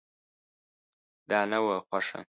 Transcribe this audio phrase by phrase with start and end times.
[1.29, 2.19] دا نه وه خوښه.